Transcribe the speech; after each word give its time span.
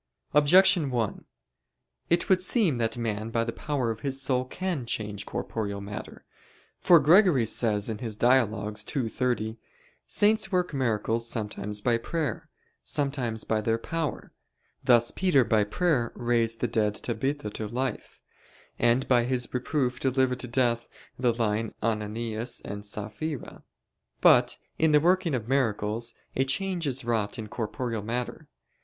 Objection 0.33 0.89
1: 0.89 1.25
It 2.09 2.27
would 2.27 2.41
seem 2.41 2.79
that 2.79 2.97
man 2.97 3.29
by 3.29 3.43
the 3.43 3.51
power 3.53 3.91
of 3.91 3.99
his 3.99 4.19
soul 4.19 4.45
can 4.45 4.83
change 4.87 5.27
corporeal 5.27 5.79
matter. 5.79 6.25
For 6.79 6.99
Gregory 6.99 7.45
says 7.45 7.85
(Dialog. 8.15 8.79
ii, 8.95 9.07
30): 9.07 9.59
"Saints 10.07 10.51
work 10.51 10.73
miracles 10.73 11.29
sometimes 11.29 11.81
by 11.81 11.99
prayer, 11.99 12.49
sometimes 12.81 13.43
by 13.43 13.61
their 13.61 13.77
power: 13.77 14.33
thus 14.83 15.11
Peter, 15.11 15.43
by 15.43 15.63
prayer, 15.63 16.11
raised 16.15 16.61
the 16.61 16.67
dead 16.67 16.95
Tabitha 16.95 17.51
to 17.51 17.67
life, 17.67 18.23
and 18.79 19.07
by 19.07 19.25
his 19.25 19.47
reproof 19.53 19.99
delivered 19.99 20.39
to 20.39 20.47
death 20.47 20.89
the 21.19 21.31
lying 21.31 21.75
Ananias 21.83 22.59
and 22.65 22.81
Saphira." 22.81 23.61
But 24.19 24.57
in 24.79 24.93
the 24.93 24.99
working 24.99 25.35
of 25.35 25.47
miracles 25.47 26.15
a 26.35 26.43
change 26.43 26.87
is 26.87 27.05
wrought 27.05 27.37
in 27.37 27.47
corporeal 27.49 28.01
matter. 28.01 28.47